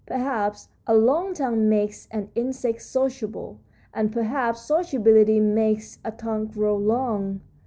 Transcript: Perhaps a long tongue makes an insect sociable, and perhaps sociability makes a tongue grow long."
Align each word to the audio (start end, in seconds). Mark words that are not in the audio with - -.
Perhaps 0.07 0.67
a 0.87 0.95
long 0.95 1.35
tongue 1.35 1.69
makes 1.69 2.07
an 2.09 2.31
insect 2.33 2.81
sociable, 2.81 3.59
and 3.93 4.11
perhaps 4.11 4.61
sociability 4.63 5.39
makes 5.39 5.99
a 6.03 6.11
tongue 6.11 6.47
grow 6.47 6.75
long." 6.75 7.41